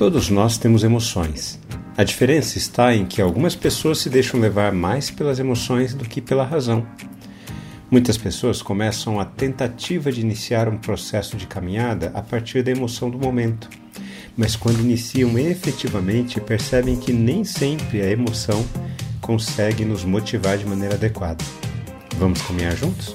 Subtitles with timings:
[0.00, 1.60] Todos nós temos emoções.
[1.94, 6.22] A diferença está em que algumas pessoas se deixam levar mais pelas emoções do que
[6.22, 6.86] pela razão.
[7.90, 13.10] Muitas pessoas começam a tentativa de iniciar um processo de caminhada a partir da emoção
[13.10, 13.68] do momento,
[14.34, 18.64] mas quando iniciam efetivamente percebem que nem sempre a emoção
[19.20, 21.44] consegue nos motivar de maneira adequada.
[22.16, 23.14] Vamos caminhar juntos?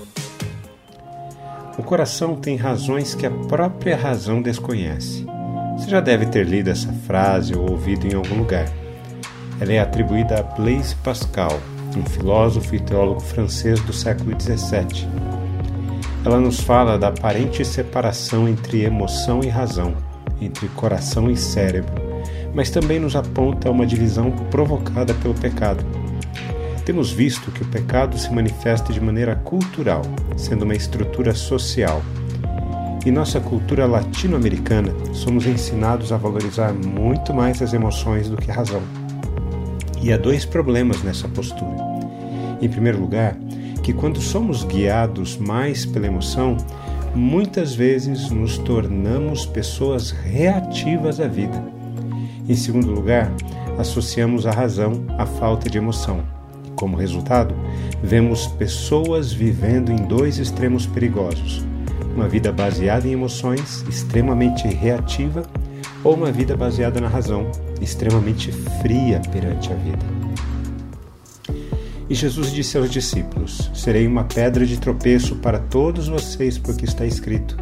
[1.80, 5.26] O coração tem razões que a própria razão desconhece.
[5.78, 8.66] Você já deve ter lido essa frase ou ouvido em algum lugar.
[9.60, 11.60] Ela é atribuída a Blaise Pascal,
[11.96, 15.08] um filósofo e teólogo francês do século XVII.
[16.26, 19.96] Ela nos fala da aparente separação entre emoção e razão,
[20.42, 21.94] entre coração e cérebro,
[22.54, 25.86] mas também nos aponta uma divisão provocada pelo pecado.
[26.86, 30.04] Temos visto que o pecado se manifesta de maneira cultural,
[30.38, 32.02] sendo uma estrutura social
[33.06, 38.54] em nossa cultura latino-americana, somos ensinados a valorizar muito mais as emoções do que a
[38.56, 38.82] razão.
[40.02, 41.78] E há dois problemas nessa postura.
[42.60, 43.38] Em primeiro lugar,
[43.84, 46.58] que quando somos guiados mais pela emoção,
[47.14, 51.64] muitas vezes nos tornamos pessoas reativas à vida.
[52.50, 53.32] Em segundo lugar,
[53.78, 56.22] associamos a razão à falta de emoção.
[56.76, 57.54] Como resultado,
[58.02, 61.64] vemos pessoas vivendo em dois extremos perigosos
[62.16, 65.44] uma vida baseada em emoções, extremamente reativa,
[66.04, 70.06] ou uma vida baseada na razão, extremamente fria perante a vida.
[72.10, 77.06] E Jesus disse aos discípulos: Serei uma pedra de tropeço para todos vocês, porque está
[77.06, 77.58] escrito: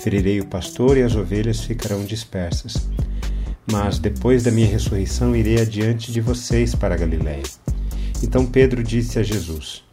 [0.00, 2.88] Ferirei o pastor e as ovelhas ficarão dispersas.
[3.70, 7.42] Mas depois da minha ressurreição irei adiante de vocês para a Galiléia.
[8.22, 9.84] Então Pedro disse a Jesus: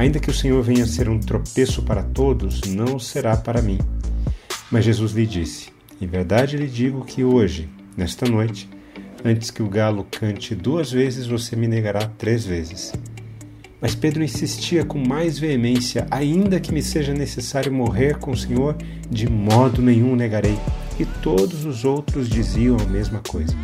[0.00, 3.76] Ainda que o Senhor venha a ser um tropeço para todos, não será para mim.
[4.70, 5.68] Mas Jesus lhe disse:
[6.00, 8.66] Em verdade lhe digo que hoje, nesta noite,
[9.22, 12.94] antes que o galo cante duas vezes, você me negará três vezes.
[13.78, 18.78] Mas Pedro insistia com mais veemência: Ainda que me seja necessário morrer com o Senhor,
[19.10, 20.58] de modo nenhum negarei.
[20.98, 23.54] E todos os outros diziam a mesma coisa.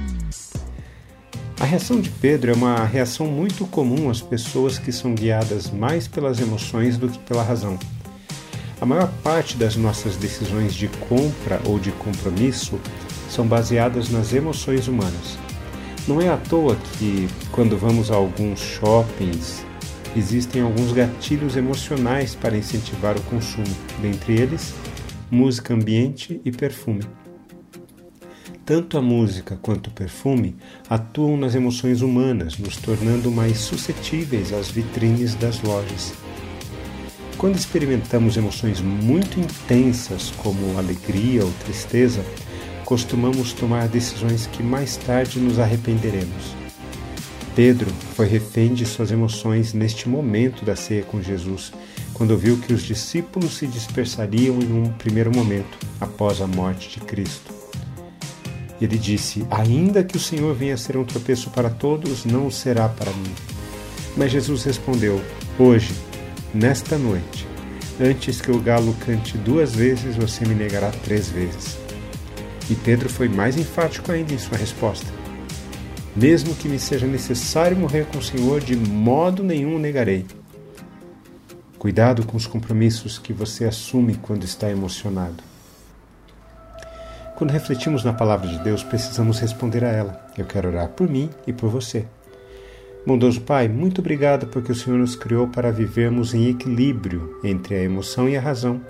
[1.59, 6.07] A reação de Pedro é uma reação muito comum às pessoas que são guiadas mais
[6.07, 7.79] pelas emoções do que pela razão.
[8.79, 12.79] A maior parte das nossas decisões de compra ou de compromisso
[13.31, 15.39] são baseadas nas emoções humanas.
[16.07, 19.65] Não é à toa que, quando vamos a alguns shoppings,
[20.15, 24.75] existem alguns gatilhos emocionais para incentivar o consumo, dentre eles,
[25.31, 27.03] música ambiente e perfume.
[28.67, 30.57] Tanto a música quanto o perfume
[30.91, 36.13] atuam nas emoções humanas, nos tornando mais suscetíveis às vitrines das lojas.
[37.39, 42.25] Quando experimentamos emoções muito intensas, como alegria ou tristeza,
[42.85, 46.57] costumamos tomar decisões que mais tarde nos arrependeremos.
[47.55, 51.73] Pedro foi refém de suas emoções neste momento da ceia com Jesus,
[52.13, 57.07] quando viu que os discípulos se dispersariam em um primeiro momento após a morte de
[57.07, 57.56] Cristo.
[58.81, 62.53] Ele disse: Ainda que o Senhor venha a ser um tropeço para todos, não o
[62.53, 63.35] será para mim.
[64.17, 65.21] Mas Jesus respondeu:
[65.59, 65.95] Hoje,
[66.53, 67.47] nesta noite,
[68.01, 71.79] antes que o galo cante duas vezes, você me negará três vezes.
[72.69, 75.07] E Pedro foi mais enfático ainda em sua resposta:
[76.15, 80.27] Mesmo que me seja necessário morrer com o Senhor, de modo nenhum o negarei.
[81.79, 85.43] Cuidado com os compromissos que você assume quando está emocionado.
[87.37, 90.27] Quando refletimos na palavra de Deus, precisamos responder a ela.
[90.39, 92.07] Eu quero orar por mim e por você.
[93.07, 97.83] Bondoso Pai, muito obrigado porque o Senhor nos criou para vivermos em equilíbrio entre a
[97.83, 98.81] emoção e a razão.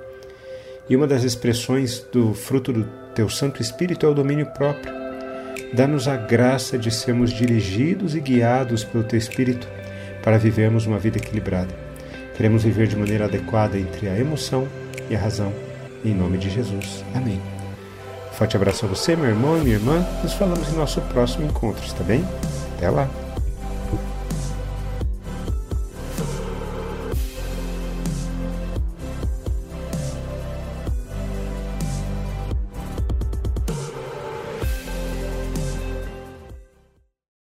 [0.89, 2.85] E uma das expressões do fruto do
[3.17, 4.95] Teu Santo Espírito é o domínio próprio.
[5.75, 9.69] Dá-nos a graça de sermos dirigidos e guiados pelo Teu Espírito
[10.23, 11.75] para vivermos uma vida equilibrada.
[12.37, 14.69] Queremos viver de maneira adequada entre a emoção
[15.11, 15.53] e a razão.
[16.05, 17.05] Em nome de Jesus.
[17.13, 17.56] Amém.
[18.37, 20.07] Forte abraço a você, meu irmão e minha irmã.
[20.23, 22.23] Nos falamos em nosso próximo encontro, está bem?
[22.77, 23.09] Até lá!